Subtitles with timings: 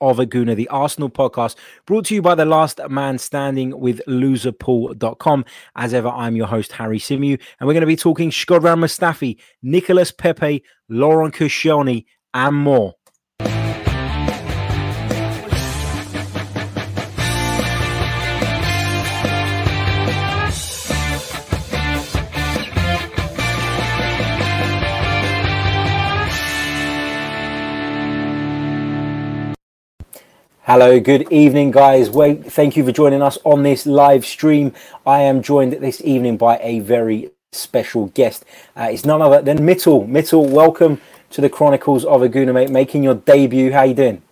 [0.00, 4.00] of a Gooner, the Arsenal podcast, brought to you by the last man standing with
[4.06, 5.44] loserpool.com.
[5.76, 9.38] As ever, I'm your host, Harry Symeou, and we're going to be talking Shkodran Mustafi,
[9.62, 12.94] Nicolas Pepe, Laurent Koscielny, and more.
[30.66, 32.08] Hello, good evening, guys.
[32.08, 34.72] Wait, thank you for joining us on this live stream.
[35.04, 38.46] I am joined this evening by a very special guest.
[38.74, 40.08] Uh, it's none other than Mittel.
[40.08, 43.72] Mittel, welcome to the Chronicles of a Gooner, mate, making your debut.
[43.72, 44.22] How you doing?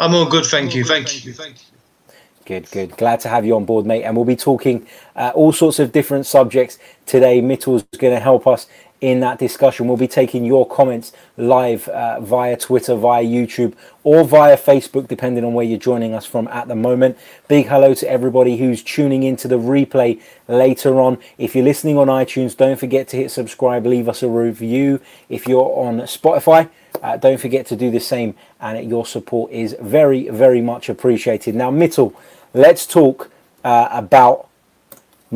[0.00, 0.82] I'm all good, thank you.
[0.82, 1.32] Thank you.
[1.32, 2.14] Thank you.
[2.46, 2.96] Good, good.
[2.96, 4.02] Glad to have you on board, mate.
[4.02, 7.40] And we'll be talking uh, all sorts of different subjects today.
[7.40, 8.66] Mittel's going to help us
[9.00, 9.86] in that discussion.
[9.86, 13.74] We'll be taking your comments live uh, via Twitter, via YouTube,
[14.04, 17.18] or via Facebook, depending on where you're joining us from at the moment.
[17.48, 21.18] Big hello to everybody who's tuning into the replay later on.
[21.38, 25.00] If you're listening on iTunes, don't forget to hit subscribe, leave us a review.
[25.28, 26.70] If you're on Spotify,
[27.02, 31.54] uh, don't forget to do the same, and your support is very, very much appreciated.
[31.54, 32.14] Now, Mittel,
[32.54, 33.30] let's talk
[33.64, 34.45] uh, about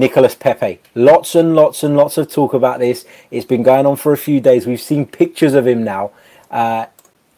[0.00, 0.80] Nicolas Pepe.
[0.94, 3.04] Lots and lots and lots of talk about this.
[3.30, 4.66] It's been going on for a few days.
[4.66, 6.10] We've seen pictures of him now
[6.50, 6.86] uh,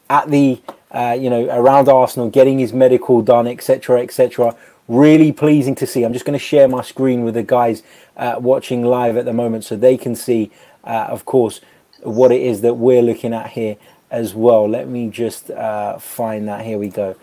[0.08, 4.56] at the, uh, you know, around Arsenal, getting his medical done, etc., etc.
[4.86, 6.04] Really pleasing to see.
[6.04, 7.82] I'm just going to share my screen with the guys
[8.16, 10.52] uh, watching live at the moment so they can see,
[10.84, 11.60] uh, of course,
[12.02, 13.76] what it is that we're looking at here
[14.08, 14.68] as well.
[14.68, 16.64] Let me just uh, find that.
[16.64, 17.16] Here we go.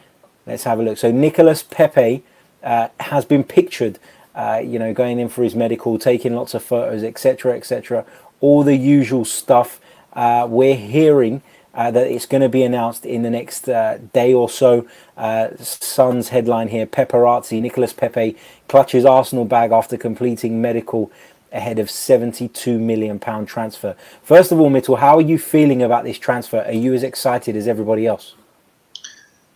[0.46, 0.98] Let's have a look.
[0.98, 2.24] So Nicolas Pepe
[2.62, 4.00] uh, has been pictured
[4.36, 8.06] uh, you know, going in for his medical, taking lots of photos, etc., etc.
[8.42, 9.80] All the usual stuff.
[10.14, 11.42] Uh, we're hearing
[11.74, 14.88] uh, that it's going to be announced in the next uh, day or so.
[15.18, 18.36] Uh, Sun's headline here: Paparazzi, Nicolas Pepe
[18.68, 21.12] clutches Arsenal bag after completing medical
[21.52, 23.96] ahead of 72 million pound transfer.
[24.24, 26.62] First of all, Mittel, how are you feeling about this transfer?
[26.62, 28.36] Are you as excited as everybody else?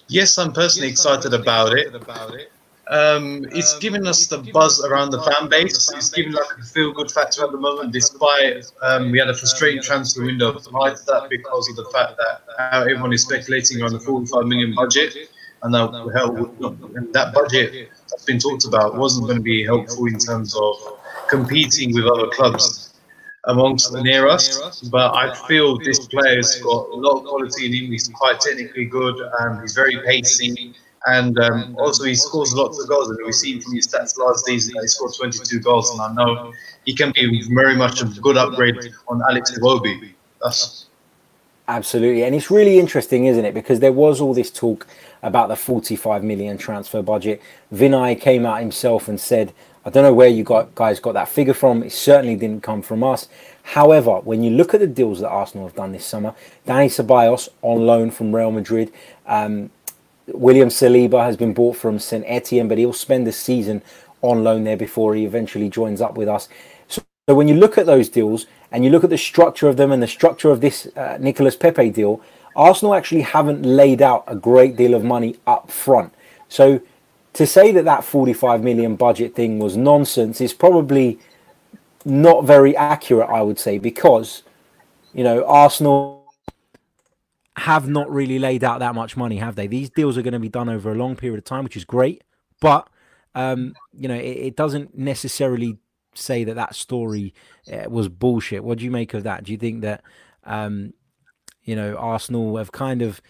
[0.08, 2.30] Yes, I'm personally yes, excited, I'm personally excited about, it.
[2.30, 2.52] about it.
[2.88, 5.90] Um, it's given us the buzz around the fan base.
[5.94, 9.34] It's given like a feel good factor at the moment, despite um, we had a
[9.34, 12.42] frustrating transfer window prior to that because of the fact that
[12.74, 15.30] everyone is speculating on the 45 million budget.
[15.62, 15.92] And that,
[17.14, 20.76] that budget that's been talked about wasn't going to be helpful in terms of
[21.30, 22.94] competing with other clubs
[23.46, 24.82] amongst the near us.
[24.92, 27.92] But I feel this player's got a lot of quality in him.
[27.92, 32.88] He's quite technically good and he's very pacey and um, also he scores lots of
[32.88, 33.10] goals.
[33.10, 36.54] And we've seen from his stats last season he scored 22 goals, and I know
[36.86, 38.78] he can be very much a good upgrade
[39.08, 40.14] on Alex Iwobi.
[40.42, 40.86] That's
[41.68, 43.54] absolutely, and it's really interesting, isn't it?
[43.54, 44.88] Because there was all this talk
[45.22, 47.42] about the 45 million transfer budget.
[47.74, 49.54] Vinai came out himself and said,
[49.86, 51.84] "I don't know where you got guys got that figure from.
[51.84, 53.28] It certainly didn't come from us."
[53.64, 56.36] However, when you look at the deals that Arsenal have done this summer,
[56.68, 58.92] Dani Ceballos on loan from Real Madrid.
[59.26, 59.70] Um,
[60.28, 63.82] William Saliba has been bought from St Etienne, but he'll spend the season
[64.22, 66.48] on loan there before he eventually joins up with us.
[66.88, 69.78] So, so when you look at those deals and you look at the structure of
[69.78, 72.22] them and the structure of this uh, Nicolas Pepe deal,
[72.56, 76.14] Arsenal actually haven't laid out a great deal of money up front.
[76.48, 76.82] So
[77.34, 81.20] to say that that 45 million budget thing was nonsense is probably
[82.06, 84.44] not very accurate, I would say, because
[85.14, 86.23] you know Arsenal
[87.58, 89.68] have not really laid out that much money, have they?
[89.68, 91.86] These deals are going to be done over a long period of time, which is
[91.86, 92.24] great,
[92.60, 92.88] but
[93.36, 95.78] um, you know, it, it, doesn't necessarily
[96.14, 97.34] say that that story
[97.72, 98.64] uh, was bullshit.
[98.64, 99.44] What do you make of that?
[99.44, 100.04] Do you think that
[100.44, 100.94] um,
[101.64, 103.22] you know Arsenal have kind of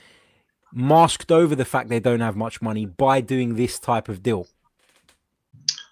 [0.73, 4.47] masked over the fact they don't have much money by doing this type of deal?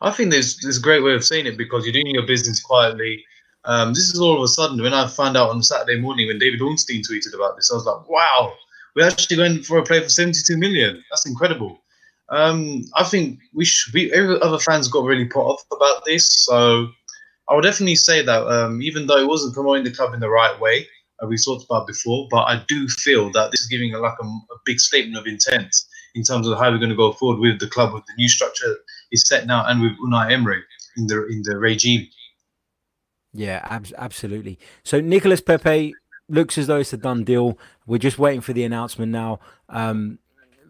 [0.02, 2.62] I think there's there's a great way of saying it because you're doing your business
[2.62, 3.24] quietly.
[3.66, 6.40] Um, this is all of a sudden when I found out on Saturday morning when
[6.40, 8.54] David Ornstein tweeted about this, I was like, wow,
[8.96, 11.04] we're actually going for a play for 72 million.
[11.12, 11.80] That's incredible.
[12.30, 16.28] Um, I think we should be, every other fans got really put off about this.
[16.46, 16.88] So
[17.50, 20.30] I would definitely say that um, even though it wasn't promoting the club in the
[20.30, 20.88] right way,
[21.24, 24.18] uh, we talked about before, but I do feel that this is giving a, like
[24.22, 25.76] a, a big statement of intent
[26.16, 28.30] in terms of how we're going to go forward with the club, with the new
[28.30, 28.78] structure
[29.12, 30.64] is set now, and with Unai Emery
[30.98, 32.08] in the in the regime.
[33.34, 34.60] Yeah, ab- absolutely.
[34.84, 35.94] So Nicolas Pepe
[36.28, 37.58] looks as though it's a done deal.
[37.86, 39.40] We're just waiting for the announcement now.
[39.70, 40.20] Um,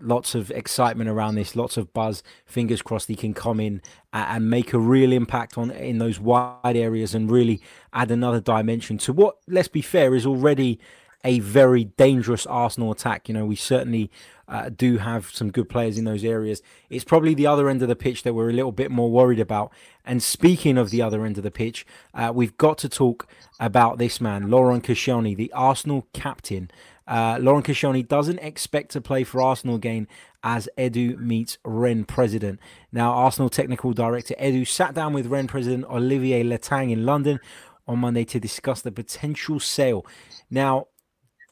[0.02, 2.24] lots of excitement around this, lots of buzz.
[2.46, 3.81] Fingers crossed he can come in
[4.13, 7.62] and make a real impact on in those wide areas and really
[7.94, 10.80] add another dimension to what, let's be fair, is already
[11.23, 13.27] a very dangerous Arsenal attack.
[13.27, 14.12] You know, we certainly
[14.47, 16.62] uh, do have some good players in those areas.
[16.89, 19.39] It's probably the other end of the pitch that we're a little bit more worried
[19.39, 19.71] about.
[20.06, 23.27] And speaking of the other end of the pitch, uh, we've got to talk
[23.59, 26.69] about this man, Laurent Koscielny, the Arsenal captain.
[27.07, 30.07] Uh, Laurent Koscielny doesn't expect to play for Arsenal again
[30.44, 32.59] as Edu meets Rennes president.
[32.91, 37.39] Now, Arsenal technical director Edu sat down with Rennes president Olivier Letang in London
[37.88, 40.06] on Monday to discuss the potential sale.
[40.50, 40.88] Now,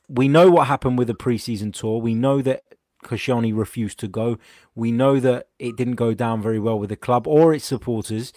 [0.10, 2.02] we know what happened with the preseason tour.
[2.02, 2.64] We know that
[3.04, 4.38] Koscielny refused to go.
[4.76, 8.34] We know that it didn't go down very well with the club or its supporters.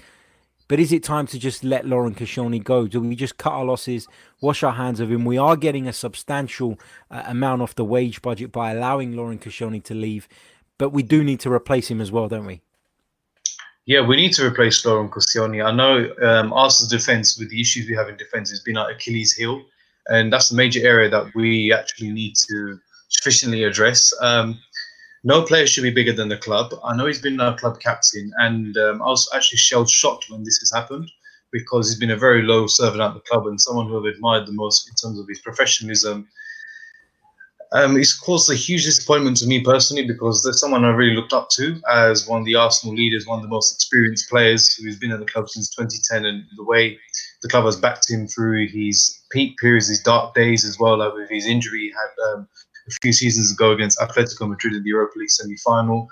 [0.69, 2.87] But is it time to just let Laurent Koscielny go?
[2.87, 4.07] Do we just cut our losses,
[4.41, 5.25] wash our hands of him?
[5.25, 6.79] We are getting a substantial
[7.11, 10.29] uh, amount off the wage budget by allowing Laurent Koscielny to leave,
[10.79, 12.63] but we do need to replace him as well, don't we?
[13.85, 15.63] Yeah, we need to replace Laurent Koscielny.
[15.63, 18.91] I know um, Arsenal's defence, with the issues we have in defence, has been our
[18.91, 19.63] Achilles heel,
[20.09, 22.79] and that's a major area that we actually need to
[23.09, 24.13] sufficiently address.
[24.21, 24.59] Um,
[25.25, 26.75] no player should be bigger than the club.
[26.83, 30.43] I know he's been our club captain, and um, I was actually shell shocked when
[30.43, 31.11] this has happened
[31.53, 34.47] because he's been a very low servant at the club and someone who I've admired
[34.47, 36.27] the most in terms of his professionalism.
[37.73, 41.33] Um, it's caused a huge disappointment to me personally because there's someone I really looked
[41.33, 44.99] up to as one of the Arsenal leaders, one of the most experienced players who's
[44.99, 46.99] been at the club since 2010, and the way
[47.43, 50.99] the club has backed him through his peak periods, his dark days as well.
[50.99, 52.49] Like with his injury, he had um,
[52.87, 56.09] a few seasons ago against Atletico Madrid in the Europa League semi-final,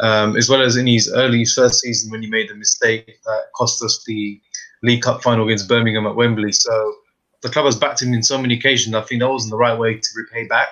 [0.00, 3.52] um, as well as in his early first season when he made the mistake that
[3.54, 4.40] cost us the
[4.82, 6.52] League Cup final against Birmingham at Wembley.
[6.52, 6.94] So
[7.42, 8.94] the club has backed him in so many occasions.
[8.94, 10.68] I think that wasn't the right way to repay back.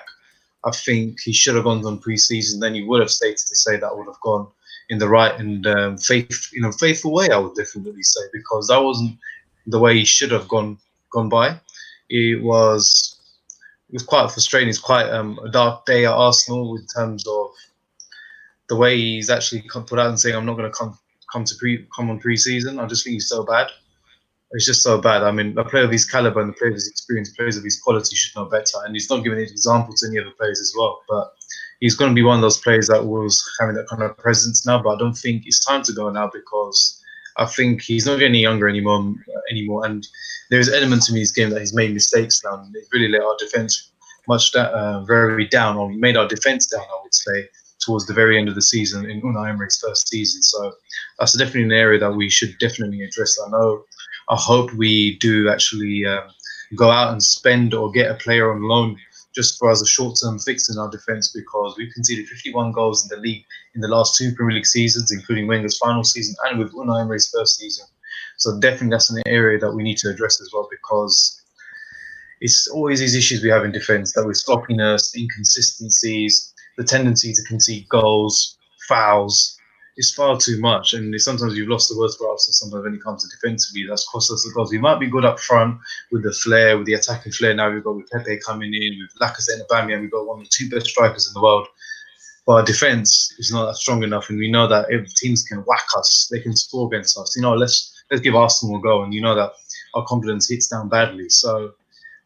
[0.65, 2.59] I think he should have gone on pre-season.
[2.59, 4.47] Then he would have stated to say that would have gone
[4.89, 7.29] in the right and um, faith, you know, faithful way.
[7.29, 9.17] I would definitely say because that wasn't
[9.67, 10.77] the way he should have gone
[11.11, 11.59] gone by.
[12.09, 13.17] It was
[13.89, 14.69] it was quite frustrating.
[14.69, 17.51] It's quite um, a dark day at Arsenal in terms of
[18.67, 20.97] the way he's actually put out and saying, "I'm not going to come
[21.31, 23.67] come to pre come on pre-season." I just think he's so bad.
[24.51, 25.23] It's just so bad.
[25.23, 27.63] I mean, a player of his caliber and the player of his experience, players of
[27.63, 28.77] his quality should know better.
[28.85, 31.01] And he's not giving an example to any other players as well.
[31.09, 31.33] But
[31.79, 34.65] he's going to be one of those players that was having that kind of presence
[34.65, 34.81] now.
[34.81, 37.01] But I don't think it's time to go now because
[37.37, 39.13] I think he's not getting younger anymore.
[39.51, 40.05] Anymore, and
[40.49, 43.35] there's elements in his game that he's made mistakes now, and it really let our
[43.37, 43.91] defense
[44.27, 47.47] much da- uh, very down, or made our defense down, I would say,
[47.85, 50.41] towards the very end of the season in Unai Emery's first season.
[50.41, 50.73] So
[51.19, 53.37] that's definitely an area that we should definitely address.
[53.45, 53.83] I know,
[54.29, 56.23] I hope we do actually um,
[56.75, 58.97] go out and spend or get a player on loan
[59.35, 63.15] just for us a short-term fix in our defence because we've conceded 51 goals in
[63.15, 63.43] the league
[63.73, 67.29] in the last two Premier League seasons, including Wenger's final season and with Unai Emery's
[67.29, 67.85] first season.
[68.37, 71.41] So definitely that's an area that we need to address as well because
[72.41, 77.43] it's always these issues we have in defence that with sloppiness, inconsistencies, the tendency to
[77.43, 78.57] concede goals,
[78.87, 79.54] fouls.
[79.97, 82.49] It's far too much, and sometimes you've lost the words for us.
[82.51, 84.71] Sometimes when it comes to defensively, that's cost us the goals.
[84.71, 85.79] We might be good up front
[86.11, 87.53] with the flair, with the attacking flair.
[87.53, 90.01] Now we've got with Pepe coming in, with Lacazette and Aubameyang.
[90.01, 91.67] We've got one of the two best strikers in the world.
[92.45, 95.59] But our defense is not that strong enough, and we know that if teams can
[95.59, 97.35] whack us, they can score against us.
[97.35, 99.03] You know, let's let's give Arsenal a go.
[99.03, 99.53] And you know that
[99.95, 101.29] our confidence hits down badly.
[101.29, 101.71] So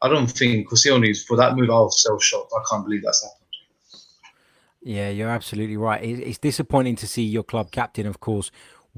[0.02, 1.70] I don't think Koscielny for that move.
[1.70, 2.50] I'll sell shop.
[2.54, 3.39] I can't believe that's happened.
[4.82, 6.02] Yeah, you're absolutely right.
[6.04, 8.50] It's disappointing to see your club captain, of course,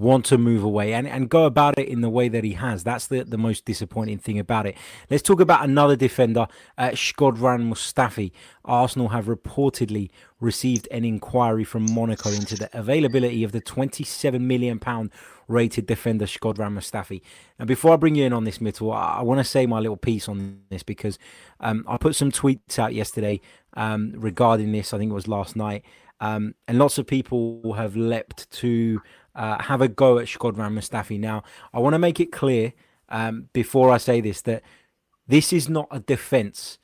[0.02, 2.84] want to move away and, and go about it in the way that he has.
[2.84, 4.76] That's the, the most disappointing thing about it.
[5.10, 8.32] Let's talk about another defender, uh, Shkodran Mustafi.
[8.66, 14.80] Arsenal have reportedly received an inquiry from Monaco into the availability of the 27 million
[14.80, 15.12] pound
[15.48, 17.22] rated defender Shkodran Mustafi.
[17.60, 19.80] And before I bring you in on this, Mittel, I, I want to say my
[19.80, 21.20] little piece on this because
[21.60, 23.40] um, I put some tweets out yesterday
[23.76, 24.94] um, regarding this.
[24.94, 25.84] I think it was last night.
[26.22, 29.02] Um, and lots of people have leapt to
[29.36, 31.20] uh, have a go at Shkodran Mustafi.
[31.20, 32.74] Now, I want to make it clear
[33.10, 34.64] um, before I say this that
[35.28, 36.78] this is not a defence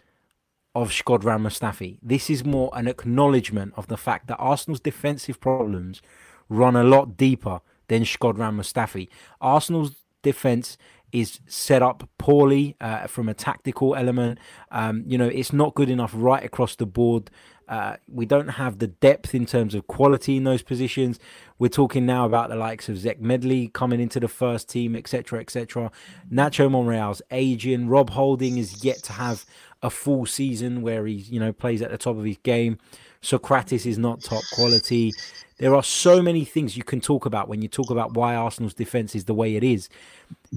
[0.75, 1.97] of Shkodran Mustafi.
[2.01, 6.01] This is more an acknowledgement of the fact that Arsenal's defensive problems
[6.49, 9.07] run a lot deeper than Shkodran Mustafi.
[9.41, 10.77] Arsenal's defence
[11.11, 14.39] is set up poorly uh, from a tactical element.
[14.71, 17.31] Um, you know, it's not good enough right across the board.
[17.67, 21.19] Uh, we don't have the depth in terms of quality in those positions.
[21.59, 25.39] We're talking now about the likes of Zech Medley coming into the first team, etc.,
[25.39, 25.91] etc.
[26.31, 27.89] Nacho Monreal's aging.
[27.89, 29.45] Rob Holding is yet to have
[29.81, 32.77] a full season where he, you know, plays at the top of his game.
[33.21, 35.11] Sokratis is not top quality.
[35.57, 38.75] There are so many things you can talk about when you talk about why Arsenal's
[38.75, 39.89] defense is the way it is.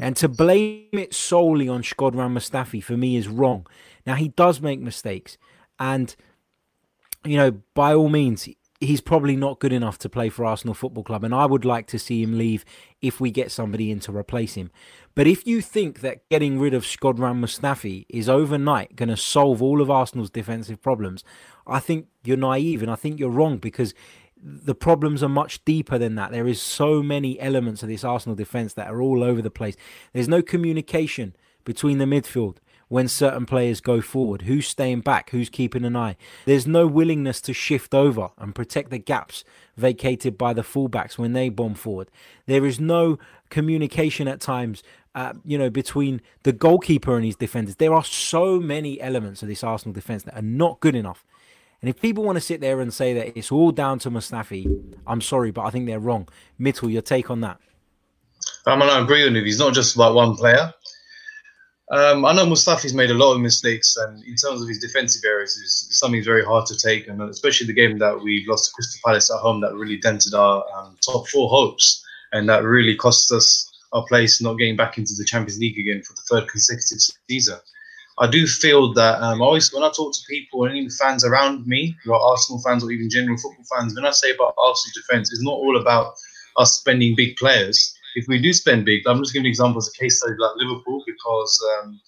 [0.00, 3.66] And to blame it solely on Shkodran Mustafi for me is wrong.
[4.06, 5.38] Now he does make mistakes,
[5.78, 6.14] and
[7.24, 8.48] you know, by all means,
[8.80, 11.86] he's probably not good enough to play for Arsenal Football Club, and I would like
[11.88, 12.64] to see him leave
[13.02, 14.70] if we get somebody in to replace him.
[15.14, 19.62] But if you think that getting rid of Shkodran Mustafi is overnight going to solve
[19.62, 21.22] all of Arsenal's defensive problems,
[21.66, 23.92] I think you're naive and I think you're wrong because
[24.42, 26.32] the problems are much deeper than that.
[26.32, 29.76] There is so many elements of this Arsenal defence that are all over the place.
[30.14, 32.56] There's no communication between the midfield
[32.90, 34.42] when certain players go forward.
[34.42, 35.30] Who's staying back?
[35.30, 36.18] Who's keeping an eye?
[36.44, 39.42] There's no willingness to shift over and protect the gaps
[39.78, 42.10] vacated by the fullbacks when they bomb forward.
[42.44, 43.18] There is no
[43.48, 44.82] communication at times,
[45.14, 47.76] uh, you know, between the goalkeeper and his defenders.
[47.76, 51.24] There are so many elements of this Arsenal defence that are not good enough
[51.82, 54.94] and if people want to sit there and say that it's all down to Mustafi,
[55.06, 56.28] I'm sorry, but I think they're wrong.
[56.60, 57.58] Mittel, your take on that?
[58.66, 59.44] Um, I agree with you.
[59.44, 60.74] He's not just about one player.
[61.90, 65.22] Um, I know Mustafi's made a lot of mistakes, and in terms of his defensive
[65.26, 68.72] areas, it's something very hard to take, and especially the game that we lost to
[68.72, 72.94] Crystal Palace at home, that really dented our um, top four hopes, and that really
[72.94, 76.48] cost us our place not getting back into the Champions League again for the third
[76.48, 77.58] consecutive season.
[78.20, 81.66] I do feel that um, always when I talk to people and even fans around
[81.66, 84.92] me who are Arsenal fans or even general football fans, when I say about Arsenal
[84.94, 86.14] defence, it's not all about
[86.56, 87.96] us spending big players.
[88.14, 91.68] If we do spend big, I'm just giving examples of case study like Liverpool because
[91.78, 92.00] um,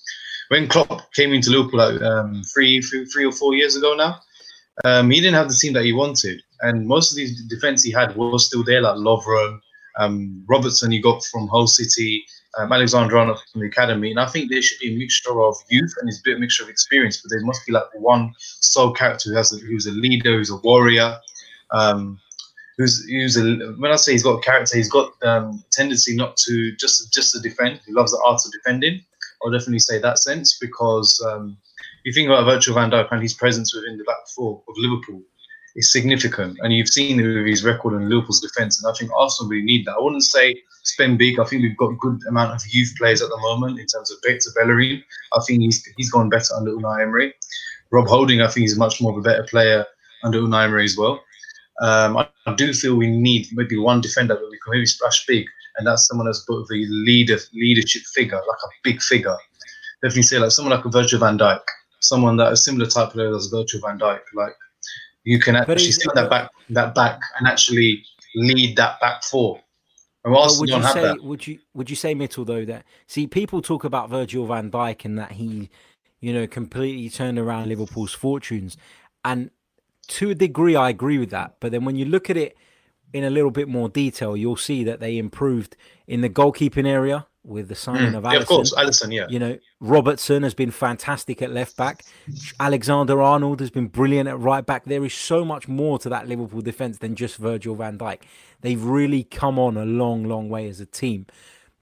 [0.49, 4.21] when Klopp came into Liverpool like um, three, three, three or four years ago now,
[4.85, 7.91] um, he didn't have the team that he wanted, and most of the defence he
[7.91, 9.61] had was still there, like Lovren,
[9.99, 12.25] um, Robertson he got from Hull City,
[12.59, 15.57] um, Alexander Arnold from the academy, and I think there should be a mixture of
[15.69, 17.21] youth and a bit of mixture of experience.
[17.23, 20.51] But there must be like one sole character who has a, who's a leader, who's
[20.51, 21.19] a warrior,
[21.71, 22.19] um,
[22.79, 23.75] who's who's a.
[23.79, 27.41] When I say he's got character, he's got um, tendency not to just just to
[27.41, 27.81] defend.
[27.87, 29.01] He loves the art of defending.
[29.45, 31.57] I'll definitely say that sense because um,
[32.05, 35.23] you think about Virgil van Dijk and his presence within the back four of Liverpool
[35.75, 39.65] is significant, and you've seen his record in Liverpool's defence, and I think Arsenal really
[39.65, 39.97] need that.
[39.99, 41.39] I wouldn't say spend big.
[41.41, 44.11] I think we've got a good amount of youth players at the moment in terms
[44.11, 45.03] of Victor Bellerin.
[45.35, 47.35] I think he's he's gone better under Unai Emery.
[47.91, 49.85] Rob Holding, I think he's much more of a better player
[50.25, 51.21] under Unai Emery as well.
[51.81, 55.25] Um, I, I, do feel we need maybe one defender that we can maybe splash
[55.27, 59.37] big, and that's someone that's both a the leader leadership figure, like a big figure.
[60.03, 61.61] Definitely say like someone like a Virgil van Dijk,
[62.01, 64.55] someone that a similar type of player as Virgil van Dijk, like
[65.25, 69.61] you can actually sit that back that back and actually lead that back four
[70.25, 71.23] And well, would you say that.
[71.23, 75.05] would you would you say Mittel though that see people talk about Virgil van Dijk
[75.05, 75.71] and that he
[76.21, 78.77] you know completely turned around Liverpool's fortunes
[79.25, 79.51] and
[80.09, 82.57] to a degree I agree with that but then when you look at it
[83.13, 87.27] in a little bit more detail you'll see that they improved in the goalkeeping area
[87.45, 88.33] with the signing mm, of Alisson.
[88.33, 89.27] Yeah, of course, Alisson, yeah.
[89.29, 92.05] You know, Robertson has been fantastic at left back.
[92.61, 94.85] Alexander Arnold has been brilliant at right back.
[94.85, 98.21] There is so much more to that Liverpool defence than just Virgil van Dijk.
[98.61, 101.27] They've really come on a long, long way as a team.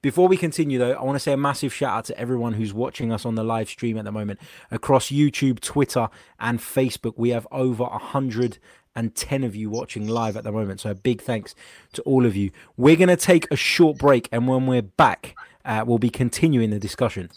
[0.03, 2.73] Before we continue, though, I want to say a massive shout out to everyone who's
[2.73, 4.41] watching us on the live stream at the moment
[4.71, 7.15] across YouTube, Twitter, and Facebook.
[7.19, 10.81] We have over 110 of you watching live at the moment.
[10.81, 11.55] So a big thanks
[11.93, 12.51] to all of you.
[12.79, 16.71] We're going to take a short break, and when we're back, uh, we'll be continuing
[16.71, 17.29] the discussion.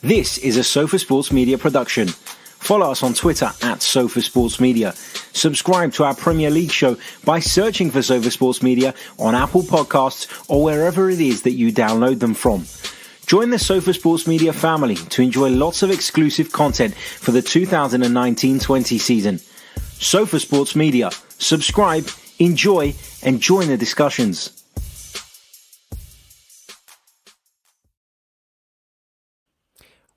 [0.00, 2.08] This is a Sofa Sports Media production.
[2.64, 4.94] Follow us on Twitter at Sofa Sports Media.
[5.34, 10.46] Subscribe to our Premier League show by searching for Sofa Sports Media on Apple Podcasts
[10.48, 12.64] or wherever it is that you download them from.
[13.26, 18.98] Join the Sofa Sports Media family to enjoy lots of exclusive content for the 2019-20
[18.98, 19.40] season.
[19.98, 21.10] Sofa Sports Media.
[21.36, 24.63] Subscribe, enjoy, and join the discussions.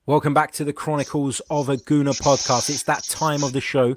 [0.07, 2.69] Welcome back to the Chronicles of a Gooner podcast.
[2.69, 3.93] It's that time of the show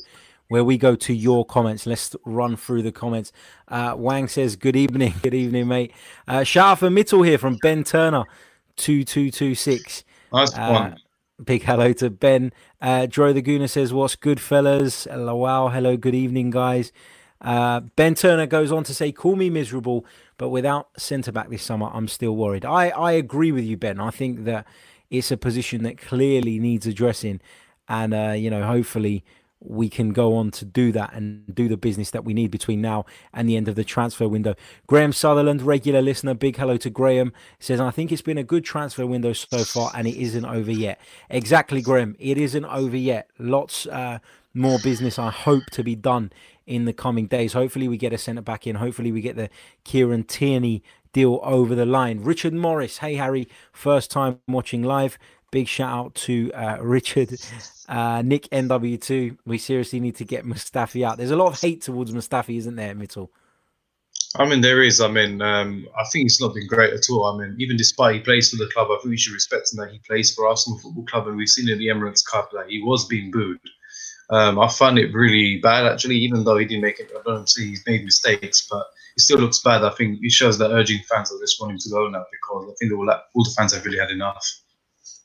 [0.48, 1.86] where we go to your comments.
[1.86, 3.30] Let's run through the comments.
[3.68, 5.14] Uh, Wang says, Good evening.
[5.22, 5.92] Good evening, mate.
[6.26, 8.24] Uh, shout out for Mittel here from Ben Turner,
[8.74, 10.02] 2226.
[10.32, 10.96] Nice uh, one.
[11.44, 12.52] Big hello to Ben.
[12.80, 15.04] Uh, Dro the Gooner says, What's good, fellas?
[15.04, 15.68] Hello, wow.
[15.68, 16.90] Hello, good evening, guys.
[17.40, 20.04] Uh, ben Turner goes on to say, Call me miserable,
[20.38, 22.64] but without centre back this summer, I'm still worried.
[22.64, 24.00] I, I agree with you, Ben.
[24.00, 24.66] I think that
[25.10, 27.40] it's a position that clearly needs addressing,
[27.88, 29.24] and uh, you know, hopefully
[29.62, 32.80] we can go on to do that and do the business that we need between
[32.80, 34.54] now and the end of the transfer window.
[34.86, 38.64] Graham Sutherland, regular listener, big hello to Graham, says, I think it's been a good
[38.64, 40.98] transfer window so far and it isn't over yet.
[41.28, 42.16] Exactly, Graham.
[42.18, 43.28] It isn't over yet.
[43.38, 44.20] Lots uh,
[44.54, 46.32] more business, I hope, to be done
[46.66, 47.52] in the coming days.
[47.52, 48.76] Hopefully, we get a centre back in.
[48.76, 49.50] Hopefully, we get the
[49.84, 52.20] Kieran Tierney deal over the line.
[52.20, 55.18] Richard Morris, hey Harry, first time watching live.
[55.50, 57.34] Big shout out to uh, Richard,
[57.88, 59.36] uh, Nick NW2.
[59.44, 61.18] We seriously need to get Mustafi out.
[61.18, 63.32] There's a lot of hate towards Mustafi, isn't there, Mitchell?
[64.36, 65.00] I mean, there is.
[65.00, 67.26] I mean, um, I think it's not been great at all.
[67.26, 69.78] I mean, even despite he plays for the club, I think we should respect him
[69.78, 72.68] that he plays for Arsenal Football Club, and we've seen in the Emirates Cup that
[72.68, 73.58] he was being booed.
[74.30, 77.10] Um, I find it really bad, actually, even though he didn't make it.
[77.18, 78.86] I don't see he's made mistakes, but
[79.20, 79.84] it still looks bad.
[79.84, 82.74] I think it shows that urging fans are just wanting to go now because I
[82.78, 84.44] think all, all the fans have really had enough.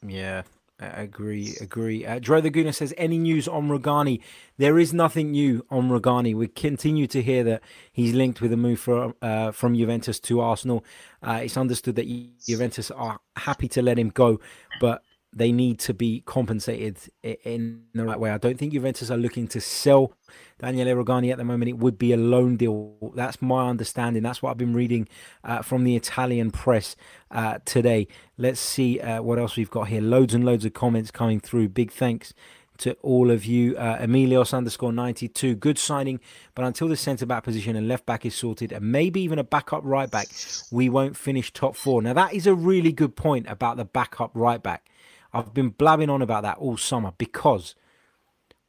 [0.05, 0.43] Yeah,
[0.81, 2.05] I agree, agree.
[2.05, 4.21] Uh, Dro the Gooner says, any news on Rugani?
[4.57, 6.35] There is nothing new on Rugani.
[6.35, 10.41] We continue to hear that he's linked with a move from uh, from Juventus to
[10.41, 10.83] Arsenal.
[11.23, 12.07] Uh, it's understood that
[12.45, 14.41] Juventus are happy to let him go,
[14.81, 15.03] but
[15.35, 18.31] they need to be compensated in the right way.
[18.31, 20.13] I don't think Juventus are looking to sell
[20.59, 21.67] Daniele Rugani at the moment.
[21.67, 22.95] It would be a loan deal.
[23.13, 24.23] That's my understanding.
[24.23, 25.09] That's what I've been reading
[25.43, 26.95] uh, from the Italian press
[27.31, 28.07] uh, today.
[28.37, 30.01] Let's see uh, what else we've got here.
[30.01, 31.69] Loads and loads of comments coming through.
[31.69, 32.33] Big thanks
[32.77, 33.75] to all of you.
[33.77, 35.55] Uh, Emilios underscore 92.
[35.55, 36.21] Good signing,
[36.55, 39.43] but until the centre back position and left back is sorted, and maybe even a
[39.43, 40.27] backup right back,
[40.71, 42.01] we won't finish top four.
[42.01, 44.89] Now, that is a really good point about the backup right back
[45.35, 47.75] I've been blabbing on about that all summer because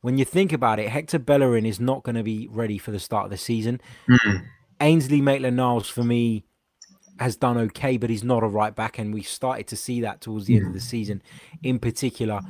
[0.00, 2.98] when you think about it, Hector Bellerin is not going to be ready for the
[2.98, 3.80] start of the season.
[4.08, 4.44] Mm.
[4.80, 6.44] Ainsley Maitland Niles, for me,
[7.20, 10.20] has done okay, but he's not a right back, and we started to see that
[10.20, 10.58] towards the mm.
[10.58, 11.22] end of the season.
[11.62, 12.40] In particular,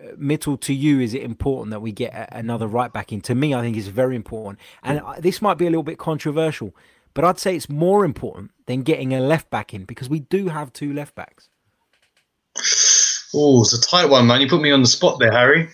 [0.00, 3.20] uh, Mitchell, to you, is it important that we get a, another right back in?
[3.22, 6.74] To me, I think it's very important, and this might be a little bit controversial,
[7.14, 10.48] but I'd say it's more important than getting a left back in because we do
[10.48, 11.50] have two left backs.
[13.34, 14.40] Oh, it's a tight one, man.
[14.40, 15.68] You put me on the spot there, Harry.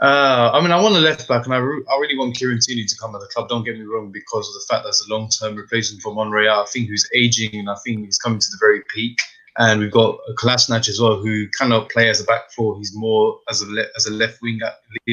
[0.00, 2.58] Uh, I mean, I want a left back, and I, re- I really want Kieran
[2.60, 3.48] Tierney to come to the club.
[3.48, 6.62] Don't get me wrong, because of the fact that's a long term replacement for Monreal.
[6.62, 9.18] I think he's aging, and I think he's coming to the very peak.
[9.58, 12.78] And we've got Kolasinac as well, who cannot play as a back four.
[12.78, 14.60] He's more as a le- as a left wing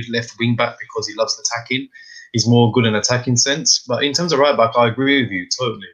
[0.10, 1.90] left wing back because he loves attacking.
[2.32, 3.84] He's more good in attacking sense.
[3.88, 5.88] But in terms of right back, I agree with you totally.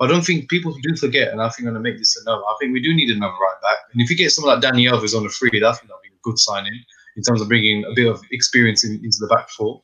[0.00, 2.42] I don't think people do forget, and I think I'm going to make this another.
[2.42, 3.78] I think we do need another right back.
[3.92, 6.22] And if you get someone like Dani Alves on the free, that would be a
[6.22, 6.74] good signing
[7.16, 9.82] in terms of bringing a bit of experience in, into the back four.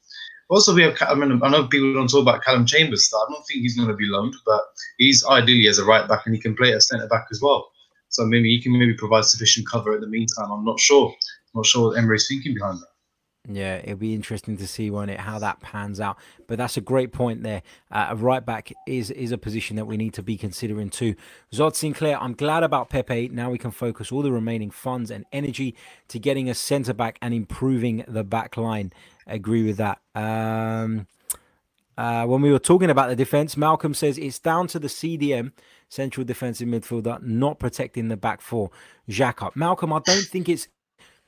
[0.49, 0.96] Also, we have.
[1.01, 3.09] I mean, I know people don't talk about Calum Chambers.
[3.09, 4.62] So I don't think he's going to be loaned, but
[4.99, 7.70] he's ideally as a right back, and he can play at centre back as well.
[8.09, 10.51] So maybe he can maybe provide sufficient cover at the meantime.
[10.51, 11.09] I'm not sure.
[11.09, 12.89] I'm not sure what Emery's thinking behind that.
[13.48, 16.18] Yeah, it'll be interesting to see when it how that pans out.
[16.46, 17.62] But that's a great point there.
[17.90, 21.14] Uh, a right back is is a position that we need to be considering too.
[21.53, 23.29] Zod Sinclair, I'm glad about Pepe.
[23.29, 25.74] Now we can focus all the remaining funds and energy
[26.09, 28.92] to getting a centre back and improving the back line.
[29.26, 30.00] Agree with that.
[30.14, 31.07] Um,
[31.96, 35.53] uh, when we were talking about the defense, Malcolm says it's down to the CDM,
[35.88, 38.70] central defensive midfielder, not protecting the back four.
[39.09, 39.55] Xhaka.
[39.57, 40.68] Malcolm, I don't think it's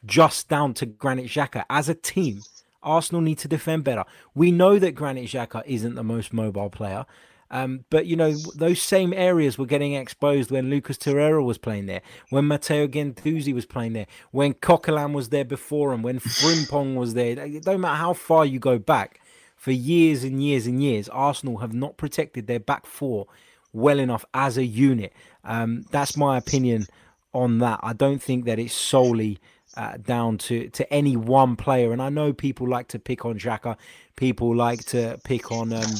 [0.04, 1.64] just down to Granit Xhaka.
[1.70, 2.42] As a team,
[2.82, 4.04] Arsenal need to defend better.
[4.34, 7.06] We know that Granit Xhaka isn't the most mobile player.
[7.50, 11.84] Um, but you know those same areas were getting exposed when Lucas Torreira was playing
[11.84, 16.94] there, when Matteo Guendouzi was playing there, when Coquelin was there before him, when Frimpong
[16.94, 17.38] was there.
[17.38, 19.20] It don't matter how far you go back,
[19.62, 23.28] for years and years and years, Arsenal have not protected their back four
[23.72, 25.12] well enough as a unit.
[25.44, 26.86] Um, that's my opinion
[27.32, 27.78] on that.
[27.80, 29.38] I don't think that it's solely
[29.76, 31.92] uh, down to to any one player.
[31.92, 33.76] And I know people like to pick on Xhaka,
[34.16, 35.90] people like to pick on um,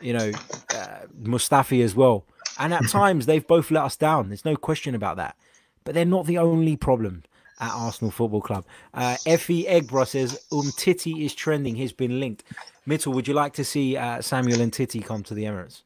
[0.00, 0.32] you know
[0.74, 2.24] uh, Mustafi as well.
[2.58, 4.28] And at times they've both let us down.
[4.28, 5.36] There's no question about that.
[5.84, 7.24] But they're not the only problem
[7.60, 8.64] at Arsenal Football Club.
[8.94, 11.74] Uh, Effie Egbra says Umtiti is trending.
[11.74, 12.44] He's been linked.
[12.86, 15.82] Mitchell, would you like to see uh, Samuel Umtiti come to the Emirates?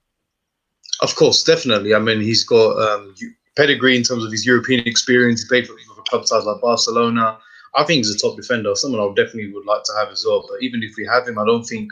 [1.03, 1.95] Of course, definitely.
[1.95, 3.15] I mean, he's got um,
[3.57, 5.43] pedigree in terms of his European experience.
[5.43, 5.75] He played for
[6.09, 7.39] club sides like Barcelona.
[7.75, 10.47] I think he's a top defender, someone I definitely would like to have as well.
[10.49, 11.89] But even if we have him, I don't think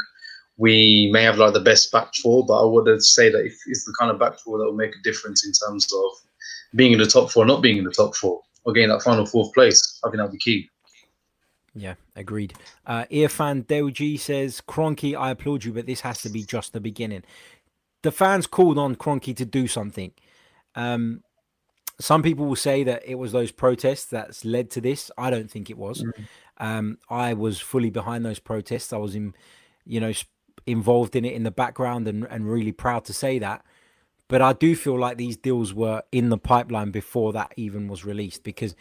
[0.57, 2.47] we may have like the best back four.
[2.47, 4.95] But I would say that if it's the kind of back four that will make
[4.95, 6.11] a difference in terms of
[6.75, 9.27] being in the top four, not being in the top four, or getting that final
[9.27, 10.71] fourth place, I think that'll be key.
[11.75, 12.55] Yeah, agreed.
[12.87, 13.67] Uh, Irfan
[14.19, 17.25] says, Kroenke, I applaud you, but this has to be just the beginning.
[18.03, 20.13] The fans called on Kroenke to do something.
[20.77, 21.23] Um,
[22.01, 25.11] some people will say that it was those protests that's led to this.
[25.17, 26.03] I don't think it was.
[26.03, 26.25] Mm.
[26.59, 28.93] Um, I was fully behind those protests.
[28.93, 29.35] I was in,
[29.85, 30.13] you know,
[30.67, 33.65] involved in it in the background and, and really proud to say that.
[34.29, 38.05] But I do feel like these deals were in the pipeline before that even was
[38.05, 38.75] released because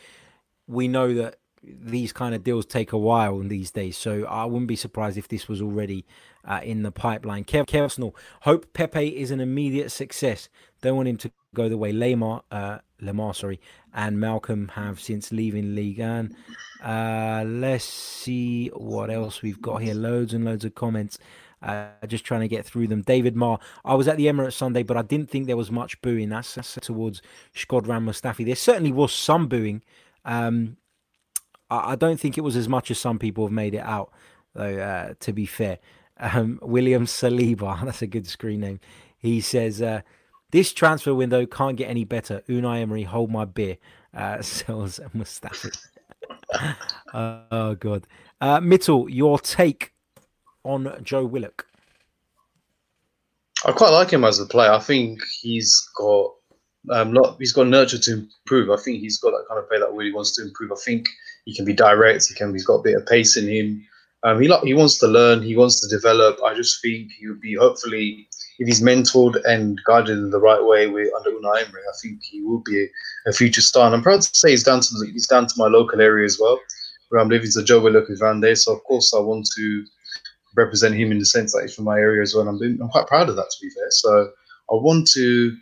[0.67, 3.97] we know that these kind of deals take a while in these days.
[3.97, 6.05] So I wouldn't be surprised if this was already
[6.45, 7.45] uh, in the pipeline.
[7.45, 10.49] Kev, Kev Arsenal, hope Pepe is an immediate success.
[10.81, 13.59] Don't want him to go the way Lamar, uh, Lamar, sorry,
[13.93, 16.35] and Malcolm have since leaving League One.
[16.83, 19.93] Uh, let's see what else we've got here.
[19.93, 21.17] Loads and loads of comments.
[21.61, 23.01] Uh, just trying to get through them.
[23.01, 26.01] David Marr, I was at the Emirates Sunday, but I didn't think there was much
[26.01, 26.27] booing.
[26.27, 27.21] That's, that's towards
[27.55, 28.45] Shkodran Mustafi.
[28.45, 29.81] There certainly was some booing.
[30.25, 30.75] Um,
[31.69, 34.11] I, I, don't think it was as much as some people have made it out,
[34.53, 35.79] though, uh, to be fair.
[36.19, 38.81] Um, William Saliba, that's a good screen name.
[39.17, 40.01] He says, uh,
[40.53, 42.43] This transfer window can't get any better.
[42.47, 43.75] Unai Emery, hold my beer.
[44.15, 45.75] Uh, sells Mustafi.
[47.15, 48.05] oh, God.
[48.39, 49.93] Uh, Mittel, your take
[50.63, 51.65] on Joe Willock?
[53.65, 54.69] I quite like him as a player.
[54.69, 56.33] I think he's got
[56.91, 58.69] um, lot, he's got nurture to improve.
[58.69, 60.71] I think he's got that kind of player that really wants to improve.
[60.71, 61.07] I think
[61.45, 62.27] he can be direct.
[62.27, 62.53] He can.
[62.53, 63.83] He's got a bit of pace in him.
[64.21, 65.41] Um, he he wants to learn.
[65.41, 66.37] He wants to develop.
[66.43, 68.27] I just think he would be hopefully
[68.59, 71.81] if he's mentored and guided in the right way with under Unai Emery.
[71.87, 73.85] I think he will be a, a future star.
[73.85, 76.37] And I'm proud to say he's down to he's down to my local area as
[76.39, 76.59] well,
[77.09, 77.49] where I'm living.
[77.49, 78.55] So Joe is around there.
[78.55, 79.85] So of course I want to
[80.55, 82.47] represent him in the sense that he's from my area as well.
[82.47, 83.89] I'm, I'm quite proud of that, to be fair.
[83.89, 84.31] So
[84.71, 85.55] I want to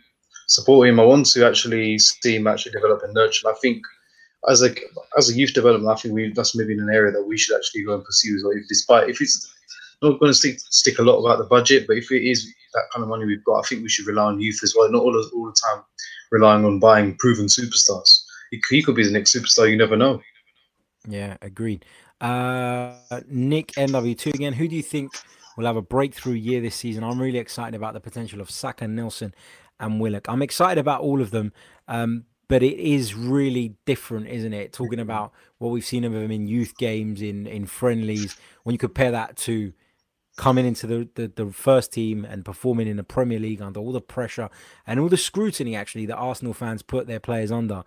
[0.48, 1.00] support him.
[1.00, 3.48] I want to actually see him actually develop and nurture.
[3.48, 3.82] And I think
[4.48, 4.74] as a
[5.16, 7.84] as a youth development, I think we that's maybe an area that we should actually
[7.84, 8.52] go and pursue well.
[8.52, 9.52] If, despite if it's
[10.02, 12.84] not going to stick stick a lot about the budget, but if it is that
[12.92, 14.90] kind of money we've got, I think we should rely on youth as well.
[14.90, 15.84] Not all, all the time
[16.30, 18.22] relying on buying proven superstars.
[18.50, 19.70] He, he could be the next superstar.
[19.70, 20.20] You never know.
[21.06, 21.84] Yeah, agreed.
[22.20, 22.94] Uh,
[23.26, 24.52] Nick NW2 again.
[24.52, 25.12] Who do you think
[25.56, 27.04] will have a breakthrough year this season?
[27.04, 29.34] I'm really excited about the potential of Saka, Nelson,
[29.80, 30.28] and Willock.
[30.28, 31.52] I'm excited about all of them,
[31.88, 34.72] um, but it is really different, isn't it?
[34.72, 38.36] Talking about what we've seen of them in youth games, in in friendlies.
[38.62, 39.72] When you compare that to
[40.36, 43.92] coming into the, the, the first team and performing in the Premier League under all
[43.92, 44.48] the pressure
[44.86, 47.84] and all the scrutiny actually that Arsenal fans put their players under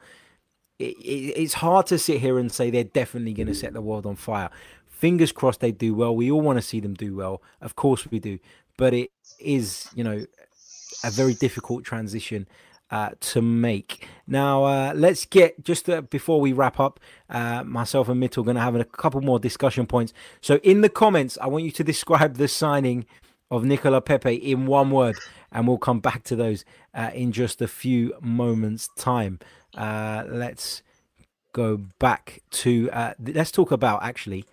[0.80, 3.82] it, it, it's hard to sit here and say they're definitely going to set the
[3.82, 4.50] world on fire.
[4.88, 6.16] Fingers crossed they do well.
[6.16, 7.42] We all want to see them do well.
[7.62, 8.40] Of course we do.
[8.78, 10.26] But it is, you know,
[11.04, 12.48] a very difficult transition
[12.91, 14.08] uh, to make.
[14.28, 18.45] Now, uh, let's get just uh, before we wrap up, uh, myself and Mittel are
[18.45, 20.13] going to have a couple more discussion points.
[20.41, 23.06] So, in the comments, I want you to describe the signing
[23.52, 25.15] of Nicolas Pepe in one word,
[25.52, 29.39] and we'll come back to those uh, in just a few moments' time.
[29.76, 30.82] Uh, let's
[31.54, 34.45] go back to uh, let's talk about actually.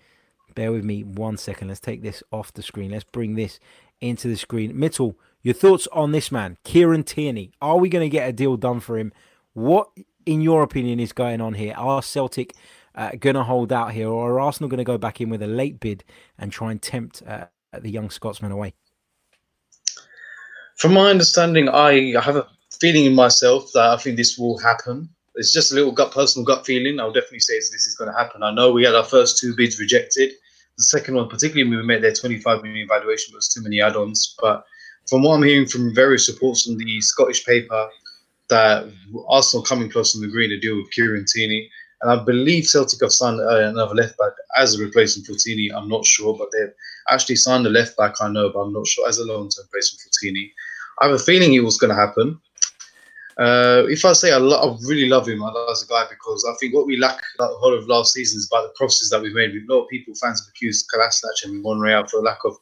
[0.55, 1.69] Bear with me one second.
[1.69, 2.91] Let's take this off the screen.
[2.91, 3.59] Let's bring this
[4.03, 4.75] into the screen.
[4.75, 7.53] Mittel, your thoughts on this man, Kieran Tierney?
[7.61, 9.13] Are we going to get a deal done for him?
[9.55, 9.89] What,
[10.25, 11.75] in your opinion, is going on here?
[11.77, 12.55] Are Celtic
[12.95, 15.43] uh, going to hold out here, or are Arsenal going to go back in with
[15.43, 16.05] a late bid
[16.39, 18.75] and try and tempt uh, the young Scotsman away?
[20.77, 22.47] From my understanding, I have a
[22.81, 25.09] feeling in myself that I think this will happen.
[25.35, 27.01] It's just a little gut, personal gut feeling.
[27.01, 28.43] I'll definitely say this is going to happen.
[28.43, 30.33] I know we had our first two bids rejected.
[30.77, 34.35] The second one, particularly when we made their 25 million valuation, was too many add-ons.
[34.41, 34.65] But
[35.09, 37.89] from what I'm hearing from various reports from the Scottish paper,
[38.49, 38.87] that
[39.29, 41.71] Arsenal coming close on agreeing to deal with Tierney.
[42.03, 45.71] And I believe Celtic have signed uh, another left back as a replacement for Tini.
[45.73, 46.73] I'm not sure, but they've
[47.09, 49.65] actually signed a left back, I know, but I'm not sure as a long term
[49.65, 50.53] replacement for Tini.
[51.01, 52.41] I have a feeling it was going to happen.
[53.39, 56.55] Uh, if I say I, lo- I really love him as a guy because I
[56.61, 59.35] think what we lack the whole of last season is about the crosses that we've
[59.35, 59.53] made.
[59.53, 62.57] We've of people, fans have accused Kolasinac and Monreal for lack of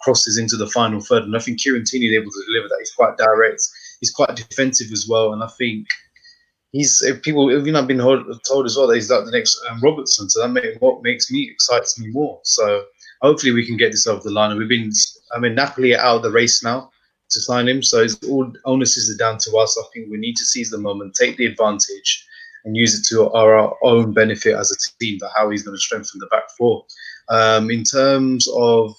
[0.00, 1.24] crosses into the final third.
[1.24, 2.78] And I think Kieran Tierney is able to deliver that.
[2.78, 3.60] He's quite direct.
[4.00, 5.34] He's quite defensive as well.
[5.34, 5.86] And I think
[6.72, 9.80] he's people you know I've been told as well that he's like the next um,
[9.80, 10.30] Robertson.
[10.30, 12.40] So that makes what makes me excites me more.
[12.44, 12.84] So
[13.20, 14.50] hopefully we can get this over the line.
[14.50, 14.90] And we've been
[15.34, 16.90] I mean Napoli are out of the race now
[17.34, 17.82] to sign him.
[17.82, 19.78] So all onus is down to us.
[19.78, 22.26] I think we need to seize the moment, take the advantage,
[22.64, 25.18] and use it to our, our own benefit as a team.
[25.20, 26.84] But how he's going to strengthen the back four.
[27.28, 28.94] Um, in terms of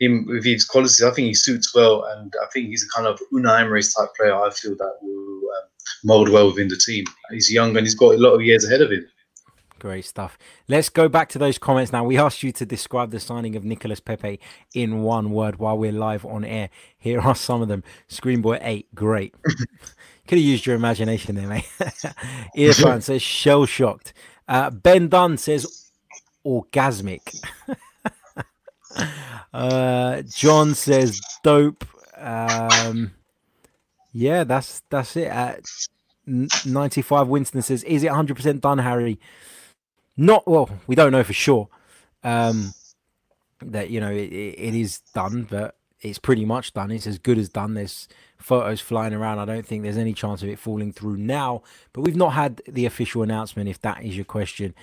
[0.00, 3.06] him with his qualities, I think he suits well, and I think he's a kind
[3.06, 4.34] of Unai Emery's type player.
[4.34, 5.68] I feel that will um,
[6.04, 7.04] mold well within the team.
[7.30, 9.06] He's young and he's got a lot of years ahead of him.
[9.80, 10.38] Great stuff.
[10.68, 12.04] Let's go back to those comments now.
[12.04, 14.38] We asked you to describe the signing of Nicolas Pepe
[14.74, 16.68] in one word while we're live on air.
[16.98, 17.82] Here are some of them.
[18.06, 19.34] Screenboy 8, great.
[20.28, 21.64] Could have used your imagination there, mate.
[22.54, 24.12] Irfan says shell shocked.
[24.46, 25.90] Uh, ben Dunn says
[26.44, 27.42] orgasmic.
[29.54, 31.86] uh, John says dope.
[32.18, 33.12] Um,
[34.12, 35.28] yeah, that's that's it.
[35.28, 35.64] At
[36.26, 39.18] 95 Winston says, is it 100% done, Harry?
[40.20, 41.70] Not well, we don't know for sure
[42.22, 42.74] um,
[43.62, 46.90] that you know it, it is done, but it's pretty much done.
[46.90, 47.72] It's as good as done.
[47.72, 48.06] There's
[48.36, 49.38] photos flying around.
[49.38, 51.62] I don't think there's any chance of it falling through now,
[51.94, 53.70] but we've not had the official announcement.
[53.70, 54.74] If that is your question,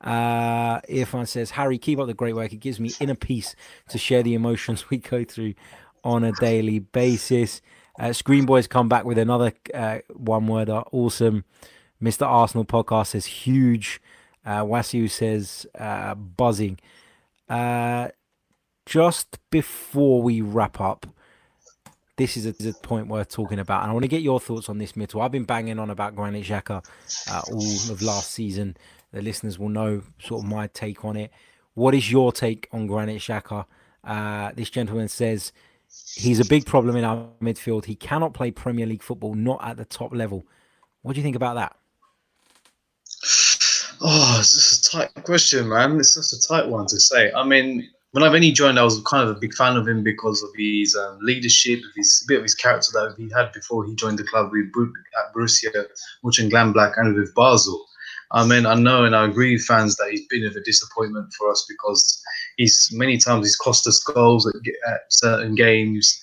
[0.00, 2.52] uh, Irfan says, Harry, keep up the great work.
[2.52, 3.56] It gives me inner peace
[3.88, 5.54] to share the emotions we go through
[6.04, 7.62] on a daily basis.
[7.98, 10.70] Uh, Screen Boys come back with another uh, one word.
[10.70, 11.44] Awesome.
[12.00, 12.26] Mr.
[12.28, 14.00] Arsenal podcast says huge.
[14.48, 16.78] Uh, Wasiu says uh, buzzing.
[17.50, 18.08] Uh,
[18.86, 21.06] just before we wrap up,
[22.16, 23.82] this is a, a, point worth talking about.
[23.82, 25.20] And I want to get your thoughts on this, Mitchell.
[25.20, 26.82] I've been banging on about Granit Xhaka
[27.30, 28.74] uh, all of last season.
[29.12, 31.30] The listeners will know sort of my take on it.
[31.74, 33.66] What is your take on Granit Xhaka?
[34.02, 35.52] Uh, this gentleman says
[36.14, 37.84] he's a big problem in our midfield.
[37.84, 40.46] He cannot play Premier League football, not at the top level.
[41.02, 41.76] What do you think about that?
[44.00, 45.98] Oh, it's just a tight question, man.
[45.98, 47.32] It's just a tight one to say.
[47.32, 50.02] I mean, when I've only joined, I was kind of a big fan of him
[50.02, 53.84] because of his um, leadership, his a bit of his character that he had before
[53.84, 55.86] he joined the club with at Borussia
[56.24, 57.84] Mönchengladbach and with Basel.
[58.30, 61.32] I mean, I know and I agree with fans that he's been of a disappointment
[61.32, 62.22] for us because
[62.56, 64.54] he's many times he's cost us goals at,
[64.90, 66.20] at certain games.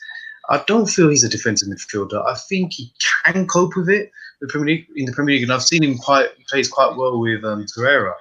[0.50, 2.24] I don't feel he's a defensive midfielder.
[2.26, 2.94] I think he
[3.26, 4.12] can cope with it
[4.46, 7.20] the Premier League, in the Premier League, and I've seen him quite plays quite well
[7.20, 8.14] with um, Torreira,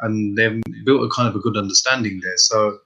[0.00, 2.36] and they've built a kind of a good understanding there.
[2.36, 2.78] So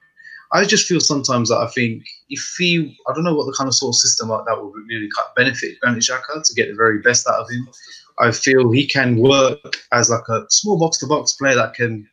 [0.53, 3.69] I just feel sometimes that I think if he, I don't know what the kind
[3.69, 7.01] of sort of system like that would really benefit Granit Xhaka to get the very
[7.01, 7.69] best out of him.
[8.19, 9.59] I feel he can work
[9.93, 12.09] as like a small box to box player that can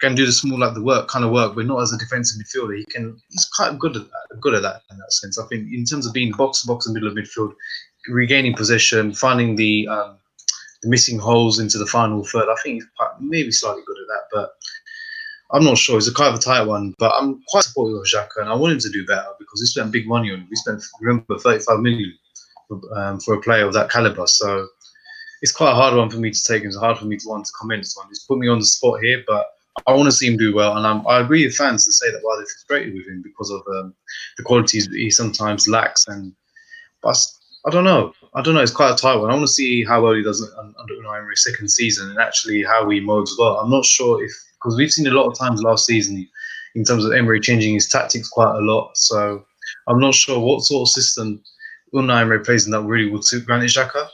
[0.00, 2.40] can do the small like the work kind of work, but not as a defensive
[2.40, 2.78] midfielder.
[2.78, 5.38] He can he's quite good at that, good at that in that sense.
[5.38, 7.54] I think in terms of being box to box in the middle of midfield,
[8.08, 10.16] regaining possession, finding the um,
[10.82, 12.48] the missing holes into the final third.
[12.48, 14.54] I think he's quite, maybe slightly good at that, but
[15.52, 15.96] I'm not sure.
[15.96, 18.54] It's a kind of a tight one, but I'm quite supportive of Xhaka, and I
[18.54, 20.46] want him to do better because he spent big money on him.
[20.50, 22.12] We spent remember 35 million
[22.68, 24.66] for, um, for a player of that caliber, so
[25.42, 26.64] it's quite a hard one for me to take.
[26.64, 28.08] It's hard for me to want to comment on.
[28.10, 29.46] It's put me on the spot here, but
[29.86, 32.10] I want to see him do well, and I'm, i agree with fans to say
[32.10, 33.94] that while they're frustrated with him because of um,
[34.36, 36.34] the qualities he sometimes lacks, and
[37.02, 37.16] but
[37.66, 38.12] I don't know.
[38.34, 38.60] I don't know.
[38.60, 39.30] It's quite a tight one.
[39.30, 42.62] I want to see how well he does under Unai Emery's second season, and actually
[42.62, 43.58] how he modes well.
[43.58, 46.28] I'm not sure if because we've seen a lot of times last season
[46.74, 48.96] in terms of Emery changing his tactics quite a lot.
[48.96, 49.44] So
[49.86, 51.42] I'm not sure what sort of system
[51.94, 54.08] Unai Emery plays in that really would suit Granit Xhaka.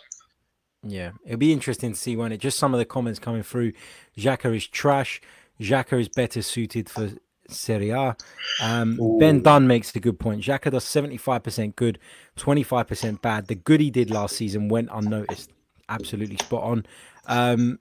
[0.83, 2.39] Yeah, it'll be interesting to see when it.
[2.39, 3.73] Just some of the comments coming through.
[4.17, 5.21] Xhaka is trash.
[5.61, 7.11] Xhaka is better suited for
[7.49, 8.17] Serie A.
[8.63, 10.43] Um, ben Dunn makes a good point.
[10.43, 11.99] Xhaka does 75% good,
[12.37, 13.47] 25% bad.
[13.47, 15.51] The good he did last season went unnoticed.
[15.89, 16.87] Absolutely spot on.
[17.27, 17.79] Um,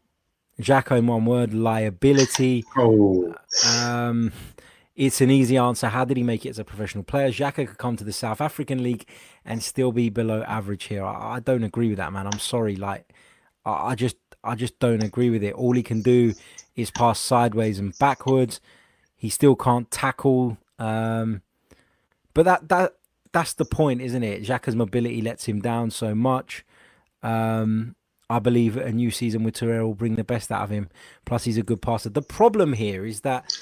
[0.59, 2.63] Xhaka, in one word, liability.
[2.77, 3.35] Oh.
[3.75, 4.31] Um,
[4.95, 5.87] it's an easy answer.
[5.87, 7.29] How did he make it as a professional player?
[7.29, 9.07] Xhaka could come to the South African League
[9.45, 11.03] and still be below average here.
[11.03, 12.25] I, I don't agree with that, man.
[12.25, 12.75] I'm sorry.
[12.75, 13.13] Like,
[13.65, 15.53] I, I just, I just don't agree with it.
[15.53, 16.33] All he can do
[16.75, 18.59] is pass sideways and backwards.
[19.27, 20.57] He still can't tackle.
[20.79, 21.41] Um,
[22.33, 22.93] but that that
[23.33, 24.43] that's the point, isn't it?
[24.43, 26.63] Xhaka's mobility lets him down so much.
[27.21, 27.97] Um,
[28.29, 30.87] I believe a new season with Torreira will bring the best out of him.
[31.25, 32.07] Plus, he's a good passer.
[32.07, 33.53] The problem here is that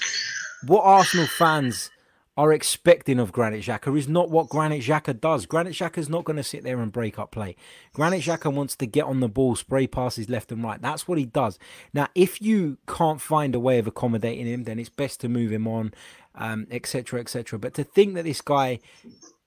[0.68, 1.90] what Arsenal fans
[2.36, 5.46] are expecting of Granit Xhaka is not what Granit Xhaka does.
[5.46, 7.56] Granit Xhaka is not going to sit there and break up play.
[7.94, 10.80] Granit Xhaka wants to get on the ball, spray passes left and right.
[10.80, 11.58] That's what he does.
[11.94, 15.50] Now, if you can't find a way of accommodating him, then it's best to move
[15.50, 15.94] him on,
[16.38, 17.56] etc., um, etc.
[17.56, 18.80] Et but to think that this guy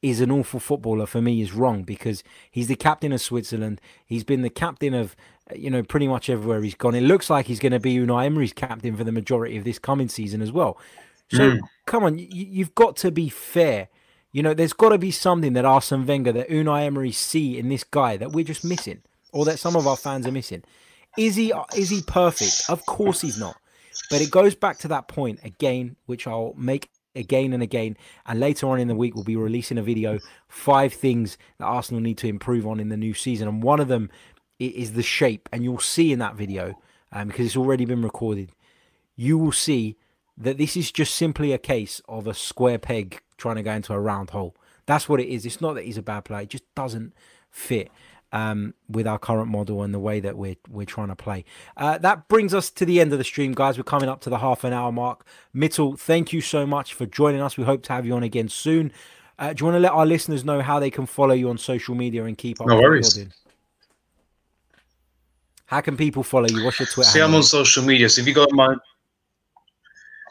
[0.02, 3.82] is an awful footballer for me is wrong because he's the captain of Switzerland.
[4.06, 5.16] He's been the captain of
[5.54, 6.96] you know pretty much everywhere he's gone.
[6.96, 9.78] It looks like he's going to be Unai Emery's captain for the majority of this
[9.78, 10.78] coming season as well.
[11.32, 11.60] So mm.
[11.86, 13.90] come on, you, have got to be fair.
[14.32, 17.70] You know, there's got to be something that Arsene Wenger, that Unai Emery see in
[17.70, 20.64] this guy that we're just missing, or that some of our fans are missing.
[21.18, 22.64] Is he is he perfect?
[22.70, 23.56] Of course he's not.
[24.10, 27.98] But it goes back to that point again, which I'll make again and again.
[28.26, 32.02] And later on in the week, we'll be releasing a video five things that Arsenal
[32.02, 33.48] need to improve on in the new season.
[33.48, 34.10] And one of them
[34.60, 35.50] is the shape.
[35.52, 36.80] And you'll see in that video,
[37.12, 38.52] um, because it's already been recorded,
[39.16, 39.98] you will see
[40.40, 43.94] that this is just simply a case of a square peg trying to go into
[43.94, 44.56] a round hole.
[44.86, 45.46] That's what it is.
[45.46, 47.14] It's not that he's a bad player; it just doesn't
[47.52, 47.92] fit
[48.32, 51.46] um, with our current model and the way that we're we're trying to play.
[51.78, 53.78] Uh, that brings us to the end of the stream, guys.
[53.78, 55.26] We're coming up to the half an hour mark.
[55.54, 57.58] Mitchell, thank you so much for joining us.
[57.58, 58.92] We hope to have you on again soon.
[59.38, 61.58] Uh, do you want to let our listeners know how they can follow you on
[61.58, 62.68] social media and keep up?
[62.68, 63.18] No worries.
[65.66, 66.66] How can people follow you?
[66.66, 67.10] What's your Twitter?
[67.10, 67.36] See, handle?
[67.36, 68.10] I'm on social media.
[68.10, 68.76] So if you go on my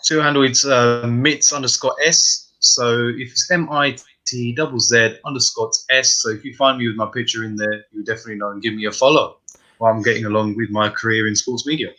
[0.07, 2.53] Twitter handle, it's uh, mitz underscore s.
[2.61, 6.21] So if it's M I T double Z underscore S.
[6.23, 8.75] So if you find me with my picture in there, you definitely know and give
[8.75, 9.39] me a follow
[9.79, 11.93] while I'm getting along with my career in sports media.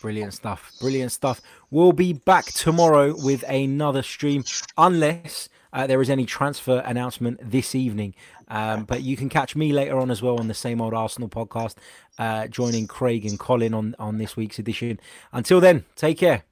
[0.00, 0.72] Brilliant stuff.
[0.80, 1.40] Brilliant stuff.
[1.70, 4.44] We'll be back tomorrow with another stream,
[4.76, 8.14] unless uh, there is any transfer announcement this evening.
[8.48, 11.28] Um, but you can catch me later on as well on the same old Arsenal
[11.28, 11.74] podcast,
[12.18, 15.00] uh, joining Craig and Colin on, on this week's edition.
[15.32, 16.44] Until then, take care.